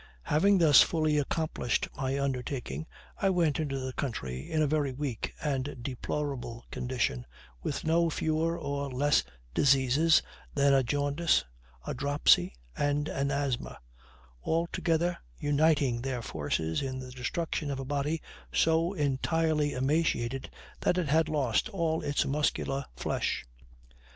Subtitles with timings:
[0.23, 2.87] Having thus fully accomplished my undertaking,
[3.21, 7.27] I went into the country, in a very weak and deplorable condition,
[7.61, 10.23] with no fewer or less diseases
[10.55, 11.45] than a jaundice,
[11.85, 13.77] a dropsy, and an asthma,
[14.41, 20.49] altogether uniting their forces in the destruction of a body so entirely emaciated
[20.79, 23.45] that it had lost all its muscular flesh.